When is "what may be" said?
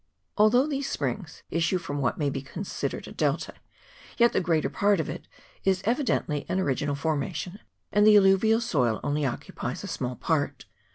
2.01-2.41